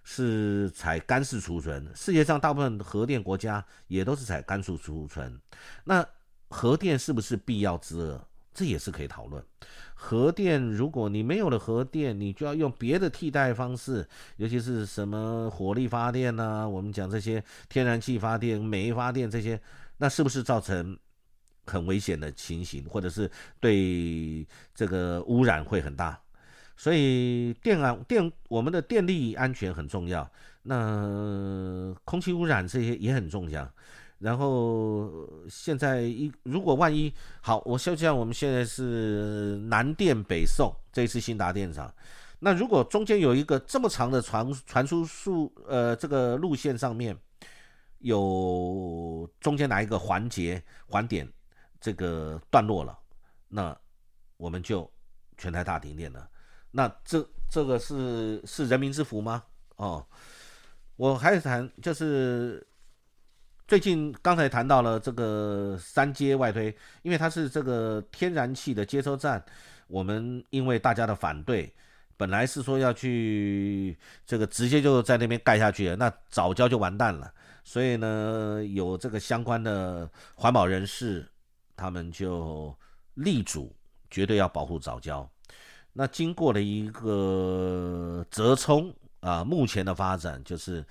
[0.03, 5.41] 是采干式储存，世界上大部分核电国家也都是采干式储存，
[5.83, 6.05] 那。
[6.49, 8.21] 核电是不是必要之恶？
[8.53, 9.43] 这也是可以讨论。
[9.93, 14.07] 核电，如果你没有了核电，你就要用别的替代方式，
[14.37, 19.59] 尤其是什么火力发电呐，我们讲这些天然气发电、煤发电这些，
[19.97, 20.97] 那是不是造成
[21.65, 23.29] 很危险的情形，或者是
[23.59, 26.19] 对这个污染会很大？
[26.75, 30.27] 所以电安电我们的电力安全很重要，
[30.63, 33.67] 那空气污染这些也很重要。
[34.19, 41.93] 然后现在一如果万一好，我就像我们现在是南电北送，这一次新达电厂，
[42.39, 47.15] 那如果中间有一个这么长的传传输数，呃，这个路线上面
[47.99, 51.31] 有中间哪一个环节环点
[51.79, 52.97] 这个段落了，
[53.47, 53.77] 那
[54.37, 54.91] 我们就
[55.37, 56.27] 全台大停电了。
[56.71, 59.43] 那这这个是是人民之福吗？
[59.75, 60.03] 哦，
[60.95, 62.65] 我还是谈就是。
[63.67, 69.43] 最近刚才谈到了这个三阶外推，因为它是这个天然气的接收站，
[69.87, 71.73] 我们因为大家的反对，
[72.15, 77.29] 本来是说要去这个直接就在那边盖下去，那早教就完蛋了。
[77.65, 81.27] 所以呢，有这个相关的环保人士，
[81.75, 82.73] 他们就
[83.15, 83.75] 力主
[84.09, 85.29] 绝对要保护早教。
[85.91, 90.85] 那经过了一个折冲啊，目前的发展就是。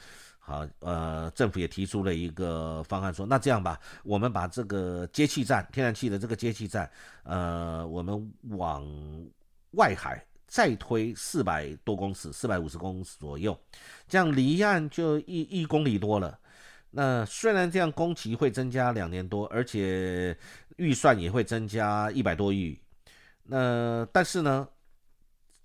[0.47, 6.89] 好，呃，政府也提出了一个方案，说那这样吧，我们把这个接气站，天然气的这个接气站，
[7.25, 8.87] 呃，我们往
[9.73, 13.59] 外海再推四百多公尺，四百五十公尺左右，
[14.07, 16.39] 这样离岸就一一公里多了。
[16.93, 20.39] 那虽然这样工期会增加两年多，而且
[20.77, 22.81] 预算也会增加一百多亿，
[23.43, 24.69] 那但是呢，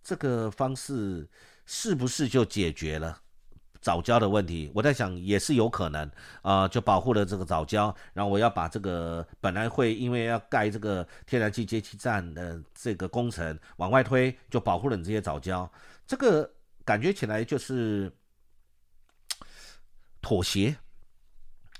[0.03, 1.29] 这个方式
[1.67, 3.21] 是不是就解决了？
[3.81, 6.09] 早教的问题，我在想也是有可能
[6.43, 15.69] 啊，就保护了这个早教，然后我要把这个本来会因为要盖这个天然气接气站的这个工程往外推，就保护了你这些早教，
[16.05, 16.47] 这个
[16.85, 18.11] 感觉起来就是
[20.21, 20.75] 妥协，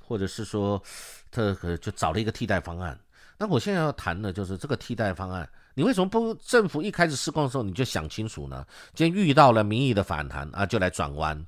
[0.03, 0.81] 或者是说
[1.29, 2.99] 这个就找了一个替代方案。
[3.37, 8.65] 那我现在要谈的就是这个替代方案，你为什么不政府一开始施工的时候你就想清楚呢？
[8.95, 11.45] 今天遇到了民意的反弹啊，就来转弯。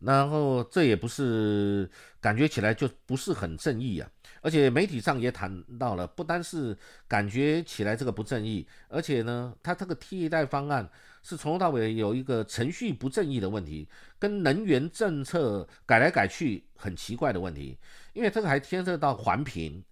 [0.00, 1.88] 然后这也不是
[2.20, 4.10] 感觉起来就不是很正义啊，
[4.40, 10.88] 而且媒体上也谈到了，不单是感觉起来这个不正义，而且呢，它这个替代方案
[11.22, 13.86] 是从头到尾有一个程序不正义的问题，
[14.18, 17.78] 跟能源政策改来改去很奇怪的问题，
[18.14, 19.84] 因为这个还牵涉到环评，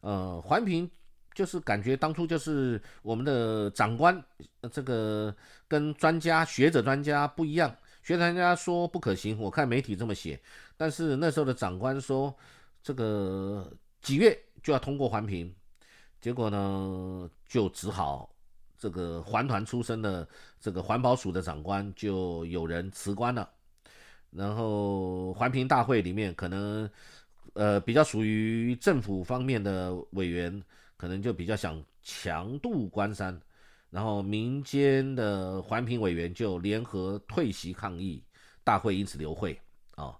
[0.00, 0.88] 呃，环评
[1.34, 4.22] 就是感觉当初就是我们的长官
[4.70, 5.34] 这个
[5.66, 7.74] 跟专家学者专家不一样。
[8.06, 10.40] 学专家说不可行，我看媒体这么写，
[10.76, 12.32] 但是那时候的长官说
[12.80, 13.68] 这个
[14.00, 15.52] 几月就要通过环评，
[16.20, 18.32] 结果呢就只好
[18.78, 20.28] 这个环团出身的
[20.60, 23.50] 这个环保署的长官就有人辞官了，
[24.30, 26.88] 然后环评大会里面可能
[27.54, 30.62] 呃比较属于政府方面的委员，
[30.96, 33.36] 可能就比较想强渡关山。
[33.90, 38.22] 然后民间的环评委员就联合退席抗议，
[38.62, 39.60] 大会因此流会
[39.94, 40.14] 啊。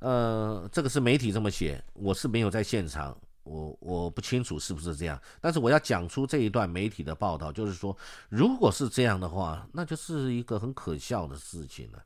[0.00, 5.20] 呃，这个是媒体这么写，我是没有在现场，我我不清楚是不是这样。
[5.40, 7.96] 但是我要讲出这一段媒体的报道，就是说，
[8.28, 12.02] 如果是这样的话，那就是一个很可笑的事情了。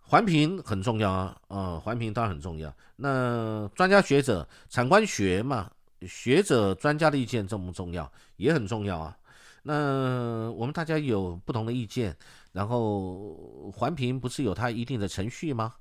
[0.00, 2.72] 环评很重要啊，呃，环评当然很重要。
[2.96, 5.70] 那专家学者、产官学嘛，
[6.02, 8.10] 学者专家的意见重不重要？
[8.36, 9.18] 也很重要啊。
[9.62, 12.16] 那我们大家有不同的意见，
[12.52, 15.74] 然后环评不是有它一定的程序吗？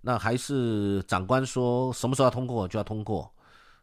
[0.00, 3.30] 那还是长官说什么时候要通过就要通过，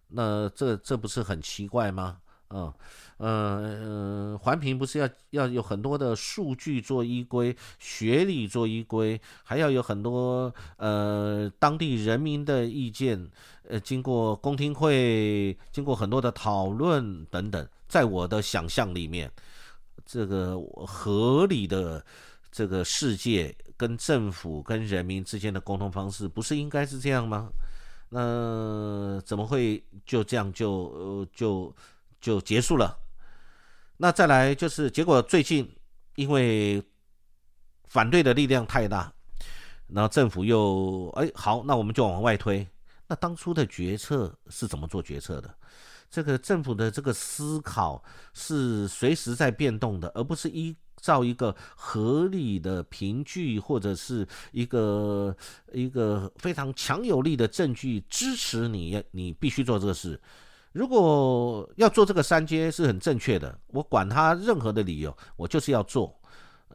[0.07, 2.17] 那这这不是很奇怪吗？
[2.49, 2.73] 嗯
[3.17, 13.29] 嗯，环评不是要要有很多的数据做依归，学理做依归，还要有很多呃当地人民的意见，
[13.67, 17.67] 呃，经过公听会，经过很多的讨论等等。
[17.87, 19.31] 在我的想象里面，
[20.05, 22.03] 这个合理的
[22.51, 27.49] 这个世界跟政府跟人民之间的沟通方式，不是应该是这样吗？
[28.09, 31.73] 那怎么会就这样就就
[32.25, 32.97] 就结束了？
[33.97, 35.71] 那再来就是结果，最近
[36.15, 36.83] 因为
[37.87, 39.13] 反对的力量太大，
[39.87, 42.67] 然后政府又哎好，那我们就往外推。
[43.05, 45.55] 那当初的决策是怎么做决策的？
[46.09, 48.03] 这个政府的这个思考
[48.33, 55.35] 是随时在变动的，而不是依照一个合理的凭据或者是一个
[55.73, 60.19] 一个非常强有力的证据支持你，你必须做这个事。
[60.75, 66.13] 如果要做这个三阶是很正确的，我管他任何的理由，我就是要做。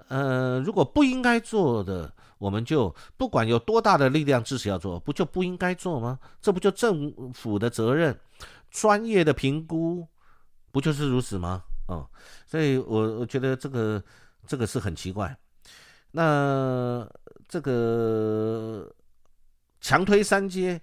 [0.09, 6.19] 呃，如果不应该做的，我们就不管有多大的力量支持要做，不就不应该做吗？
[6.41, 8.19] 这不就政府的责任？
[8.71, 10.09] 专业的评估
[10.73, 11.63] 不就是如此吗？
[11.89, 12.09] 哦，
[12.47, 14.03] 所以我我觉得这个
[14.47, 15.37] 这个是很奇怪。
[16.13, 17.07] 那
[17.47, 18.91] 这个
[19.83, 20.81] 强推三阶，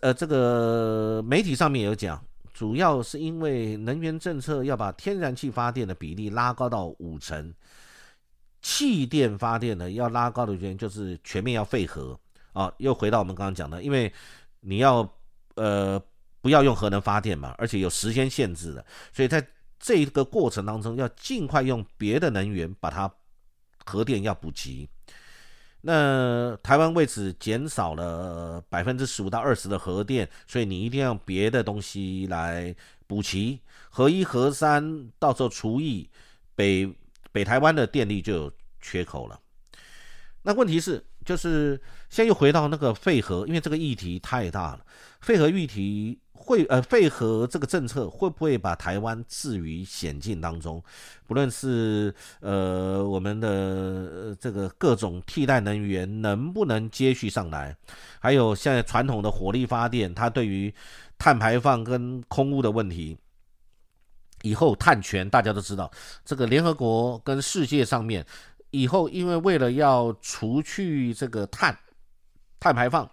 [0.00, 2.22] 呃，这个媒体上面有讲，
[2.54, 7.52] 主要是因为能源政策要把天然气发电的比例拉高到五成。
[8.60, 12.18] 气电发电呢，要拉高的原因就是全面要废核
[12.52, 14.12] 啊，又回到我们刚刚讲的，因为
[14.60, 15.08] 你要
[15.54, 16.02] 呃
[16.40, 19.46] 不要用核能发电嘛，而且有时间限制的，所以在
[19.78, 23.08] 这个过程当中要尽快用别的能源把它
[23.84, 24.88] 核电要补齐。
[25.80, 32.74] 那台湾为此减少了百分之十五到二十的核电，所以你一定要别的东西来
[33.06, 33.60] 补齐，
[33.90, 36.08] 核一核三到时候除以
[36.54, 36.92] 北。
[37.30, 39.38] 北台湾的电力就有缺口了，
[40.42, 44.84] 那问题是，就是现在又回到那个废核，因为这个议题太大了，
[45.20, 50.82] 废核议题会呃废核这个政策会不会把台湾置于险境当中？
[51.26, 57.76] 不论是呃我们的这个各种替代能源能不能接续上来，
[58.18, 60.72] 还有现在传统的火力发电，它对于
[61.18, 63.18] 碳排放跟空污的问题。
[64.42, 65.90] 以后碳权大家都知道，
[66.24, 68.24] 这个联合国跟世界上面，
[68.70, 71.76] 以后因为为了要除去这个碳
[72.60, 73.10] 碳排放，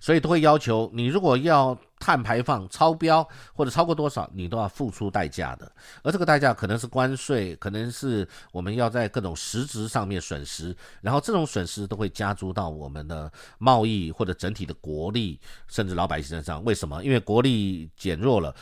[0.00, 5.70] 所以都会要求你如果要碳排放超标或者超过多少，你都要付出代价的。
[6.02, 16.62] 而这个代价可能是关税，可能是我们要在各种实质上面损失，然后这种损失都会加诸到我们的贸易或者整体的国力，甚至老百姓身上。
[16.64, 17.02] 为什么？
[17.02, 18.54] 因为国力减弱了。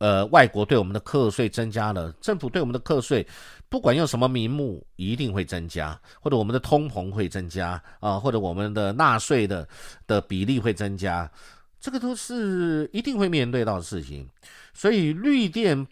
[0.00, 3.26] 呃，外国对我们的课税增加了，政府对我们的课税，
[3.68, 9.68] 不管用什么名目，一定会增加，或者我们的通膨会增加啊，或者我们的纳税的
[10.06, 11.30] 的比例会增加，
[11.78, 14.26] 这个都是一定会面对到的事情，
[14.72, 15.86] 所以绿电。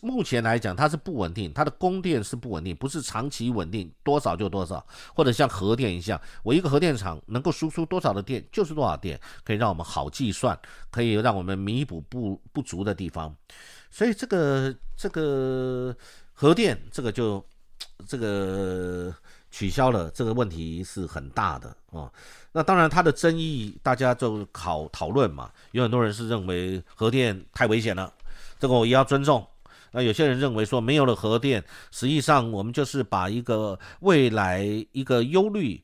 [0.00, 10.58] 目前来讲，它是不稳定，它的供电是不稳定，不是长期稳定，多少就多少，或者像核电一样，我一个核电厂能够输出多少的电就是多少电，可以让我们好计算，
[10.90, 13.34] 可以让我们弥补不不足的地方。
[13.90, 15.94] 所以这个这个
[16.32, 17.44] 核电这个就
[18.06, 19.12] 这个
[19.50, 22.10] 取消了，这个问题是很大的哦。
[22.52, 28.12] 那当然，它的争议大家就讨讨论嘛，有很多人是认为核电太危险了，
[28.60, 29.44] 这个我也要尊重。
[29.92, 35.82] 那有些人认为说没有了核电，实际上我们就是把一个未来一个忧虑，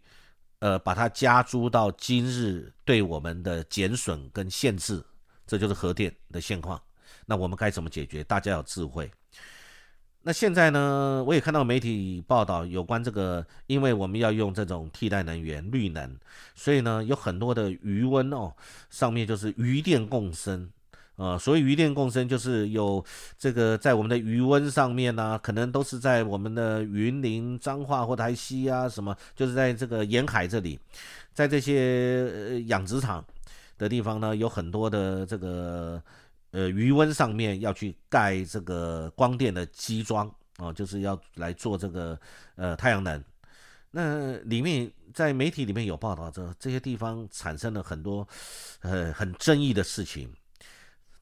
[0.61, 5.05] 呃，把它加诸到今日对我们的减损跟限制，
[5.47, 6.81] 这就是核电的现况。
[7.27, 8.25] 那我们该怎么解决？
[8.25, 9.11] 大家有智慧。
[10.23, 16.17] 那现在呢，我也看到媒体报道有关这个，因为我们要用这种替代能源绿能，
[16.55, 18.53] 所以呢，有很多的余温哦，
[18.91, 20.71] 上面就是余电共生。
[21.19, 23.05] 呃，所谓余电共生，就是有
[23.37, 30.79] 这个在我们的余温上面呢，可能都是在我们的云林、彰化或台西啊，什么，就是在这个沿海这里，
[31.35, 33.25] 在这些呃养殖场
[33.77, 36.01] 的地方呢，有很多的这个
[36.53, 42.17] 呃余温上面要去盖这个光电的机装啊，就是要来做这个
[42.55, 43.21] 呃太阳能。
[43.91, 48.25] 那里面在媒体里面有报道，这这些地方产生了很多
[48.83, 50.33] 呃很争议的事情。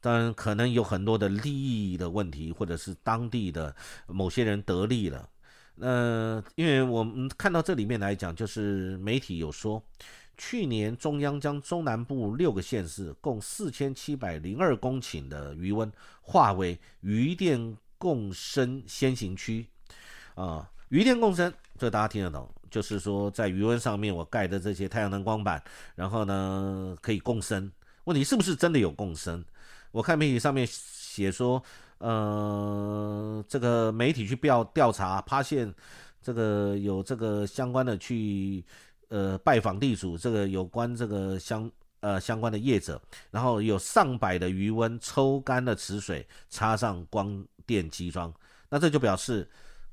[0.07, 3.75] 当然，可能有很多的利益的问题，或者是当地的
[4.07, 5.29] 某些人得利了。
[5.75, 9.83] 那因为我们看到这里面来讲，就是媒体有说，
[10.37, 15.91] 去年中央将中南部六个县市共四千七百零二公顷的余温
[16.21, 19.67] 划为余电共生先行区。
[20.37, 25.61] 啊，余电共生，这大家听得懂，就是说在余温上面我盖的这些太阳能光板，
[25.97, 27.73] 然后呢可以共生。
[28.05, 29.45] 问题是不是真的有共生？
[29.93, 31.63] 我看媒体上面写说，
[31.99, 35.73] 呃，这个媒体去调调查，发现
[36.21, 38.65] 这个有这个相关的去
[39.09, 41.71] 呃拜访地主，这个有关这个相
[42.01, 48.33] 呃相关的业者，然后有上百的余温抽干了池水，插上光电机装，
[48.69, 49.49] 那这就表示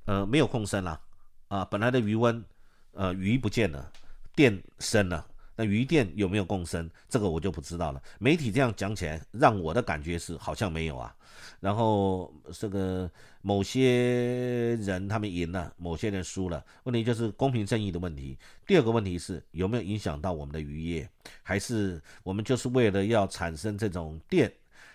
[0.05, 0.99] 呃没有共生了
[1.47, 2.43] 啊，本来的余温
[2.91, 3.91] 呃鱼不见了，
[4.35, 5.25] 电生了。
[5.55, 6.89] 那余电有没有共生？
[7.07, 8.01] 这个我就不知道了。
[8.19, 11.15] 媒体这样讲起来，让我的感觉是好像没有啊。
[11.59, 13.09] 然后这个
[13.41, 18.37] 某些人他们赢了，某些人输了，问题就是公平正义的问题。
[18.67, 21.09] 第二个问题是有没有影响到我们的渔业？
[21.41, 24.51] 还是我们就是为了要产生这种电，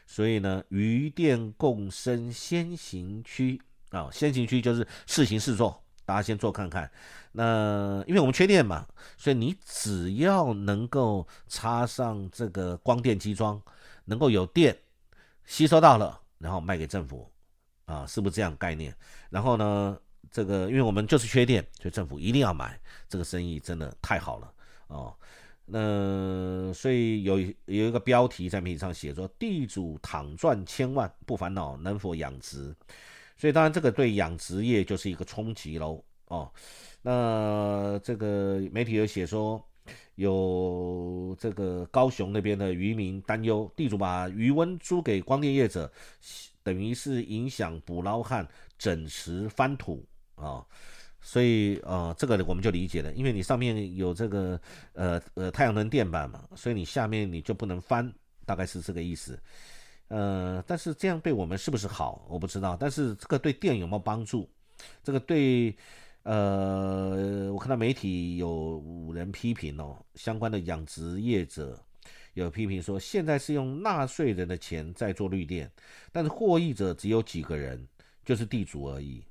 [0.06, 6.90] 所以呢，余电共生先行区啊，先行区就是试行试做，大家先做看看。
[7.32, 8.86] 那因为我们缺电嘛，
[9.18, 13.60] 所以你只要能够插上这个光电机装，
[14.06, 14.74] 能够有电
[15.44, 17.30] 吸收到了，然后卖给政府
[17.84, 18.94] 啊，是不是这样概念？
[19.28, 19.98] 然后呢，
[20.30, 24.50] 这个因为我们就是缺电，所以政府一定要买，这个生意真的太好了
[24.86, 25.14] 哦。
[25.66, 32.74] 那所以有有一个标题在媒体上写说，地主躺赚千万不烦恼能否养殖，
[33.38, 36.52] 所以当然这个对养殖业就是一个冲击喽哦。
[37.00, 39.64] 那这个媒体有写说，
[40.16, 45.90] 有这个高雄那边的渔民担忧，地主把渔温租给光电业者，
[46.62, 50.66] 等于是影响捕捞和整池翻土啊。
[51.20, 54.60] 所以，呃，这个我们就理解了，因为你上面有这个，
[54.92, 58.10] 呃呃，太阳能电板嘛，所以你下面你就不能翻，
[58.46, 59.38] 大概是这个意思。
[60.08, 62.76] 呃，但是这样对我们是不是好，我不知道。
[62.78, 64.48] 但是这个对电有没有帮助？
[65.02, 65.76] 这个对，
[66.22, 71.78] 呃，我看到媒体有人批评哦，相关的养殖业者
[72.34, 75.70] 有批评说，现在是用纳税人的钱在做绿电，
[76.12, 77.86] 但是获益者只有几个人，
[78.24, 79.22] 就是地主而已。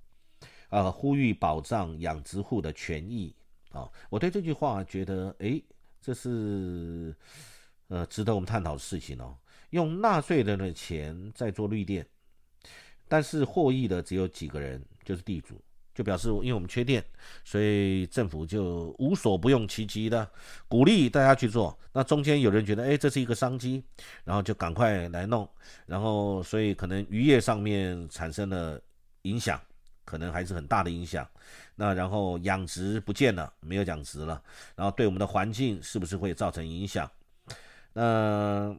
[0.69, 3.33] 呃，呼吁保障养殖户的权益
[3.71, 3.89] 啊！
[4.09, 5.61] 我对这句话觉得，哎，
[6.01, 7.15] 这是
[7.87, 9.33] 呃值得我们探讨的事情哦。
[9.71, 12.05] 用纳税人的钱在做绿电，
[13.07, 15.61] 但是获益的只有几个人，就是地主，
[15.93, 17.03] 就表示因为我们缺电，
[17.43, 20.29] 所以政府就无所不用其极的
[20.67, 21.77] 鼓励大家去做。
[21.93, 23.83] 那中间有人觉得，哎，这是一个商机，
[24.23, 25.49] 然后就赶快来弄，
[25.85, 28.79] 然后所以可能渔业上面产生了
[29.23, 29.59] 影响。
[30.05, 31.27] 可能还是很大的影响，
[31.75, 34.41] 那然后养殖不见了，没有养殖了，
[34.73, 37.11] 然后对我们的环境是不是会造成影响？
[37.91, 38.73] 那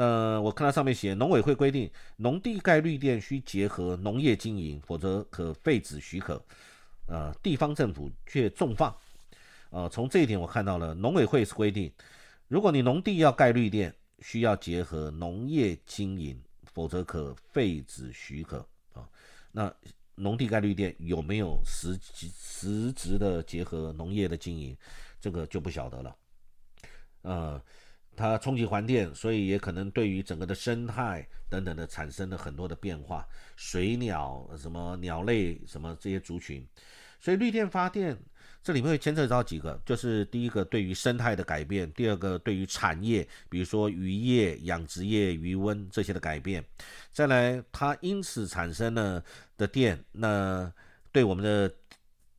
[0.00, 6.42] 那我看到上面写，农委会规定，农地盖绿电需结合农业经营，否则可废止许可。
[7.06, 8.96] 呃，地方政府却重放。
[9.68, 11.92] 呃，从这一点我看到了，农委会是规定，
[12.48, 16.40] 如果你农地要盖绿电，需要结合农业经营，
[16.72, 18.66] 否则可废止许可。
[18.94, 19.06] 啊，
[19.52, 19.70] 那。
[20.16, 24.76] 农地盖绿电有没有实实质的结合农业的经营，
[25.18, 26.16] 这个就不晓得了。
[27.22, 27.62] 呃，
[28.20, 36.64] 它冲击环电，所以也可能对于整个的生态等等的产生了很多的变化，水鸟什么鸟类什么这些族群，
[37.18, 38.16] 所以绿电发电。
[38.62, 46.62] 这里面会牵扯到几个，就是第一个对于生态的改变，第二个对于产业，比如说渔业、养殖业、渔温这些的改变，
[47.10, 49.24] 再来它因此产生了
[49.56, 50.70] 的电，那
[51.10, 51.74] 对我们的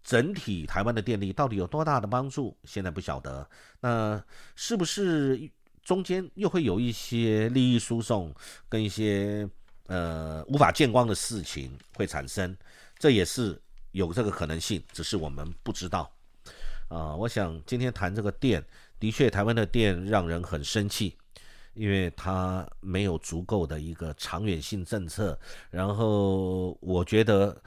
[0.03, 2.55] 整体台湾的电力到底有多大的帮助？
[2.65, 3.49] 现在不晓得。
[3.79, 4.23] 那
[4.55, 5.49] 是不是
[5.83, 8.33] 中间又会有一些利益输送
[8.69, 9.49] 跟一些
[9.87, 12.55] 呃无法见光的事情会产生？
[12.97, 13.61] 这也是。
[13.93, 16.09] 有这个可能性，只是我们不知道。
[16.87, 18.63] 啊，我想今天谈这个电，
[19.01, 21.17] 的确台湾的电让人很生气，
[21.73, 25.37] 因为它没有足够的一个长远性政策。
[25.69, 27.61] 然后我觉得。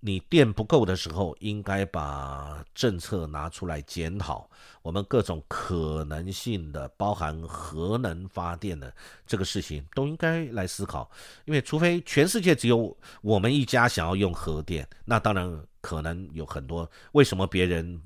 [0.00, 4.48] 你电不够的时候，应该把政策拿出来检讨，
[4.82, 8.94] 我们各种可能性的，包含核能发电的
[9.26, 11.10] 这个事情，都应该来思考。
[11.44, 16.88] 因为除非全世界只有我们一家想要用核电，那当然可能有很多。
[17.12, 18.00] 为什么别人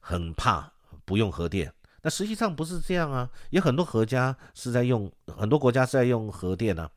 [0.00, 0.72] 很怕
[1.04, 1.70] 不用核电？
[2.00, 6.88] 那实际上不是这样啊，有很多国家是在用，很多国家是在用核电呢。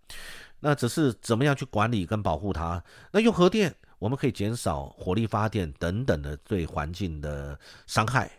[0.61, 2.81] 那只是怎么样去管理跟保护它？
[3.11, 3.75] 那用核电。
[3.99, 8.29] 我们可以减少火力发电等等的对环境的伤害，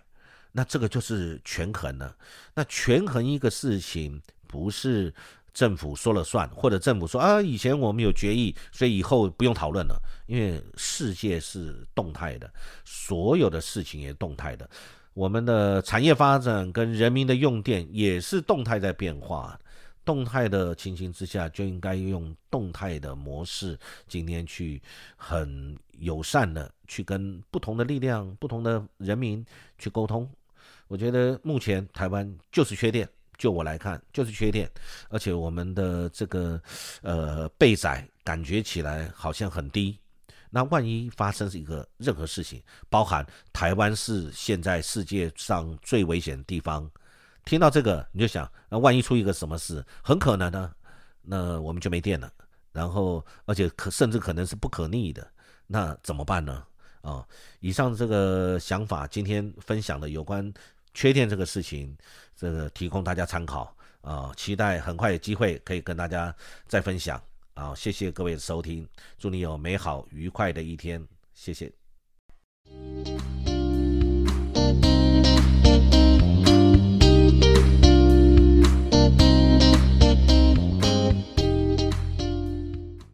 [0.53, 2.15] 那这个就是权衡了。
[2.55, 5.13] 那权衡一个事情，不是
[5.55, 10.01] 政府说了算，或者政府说啊，以前我们有决议，所以以后不用讨论了。
[10.27, 12.51] 因为世界是动态的，
[12.85, 14.69] 所有的事情也动态的，
[15.15, 19.59] 我们的产业发展跟人民的用电也是动态在变化。
[20.07, 23.77] 动态的情形之下，就应该用动态的模式，
[24.07, 24.81] 今天去
[25.17, 29.45] 很友善的去跟不同的力量、不同的人民
[29.79, 30.31] 去沟通。
[30.87, 34.71] 我觉得目前台湾就是缺电，就我来看就是缺电，
[35.09, 36.63] 而且我们的这个
[37.03, 39.99] 呃备载感觉起来好像很低。
[40.49, 46.89] 那万一发生一个任何事情，包含台湾是现在世界上最危险的地方。
[47.47, 50.71] 听到这个，你就想，那万一出一个什么事，很可能呢，
[51.23, 52.31] 那我们就没电了。
[52.73, 55.27] 然后，而且可甚至可能是不可逆的，
[55.67, 56.63] 那怎么办呢？
[57.01, 57.27] 啊，
[57.61, 60.53] 以上这个想法，今天分享的有关
[60.93, 61.97] 缺电这个事情，
[62.37, 63.75] 这个提供大家参考。
[64.03, 66.33] 啊，期待很快有机会可以跟大家
[66.69, 67.21] 再分享
[67.55, 67.75] 啊！
[67.75, 68.89] 谢谢各位的收听，
[69.19, 71.73] 祝你有美好愉快的一天，谢谢。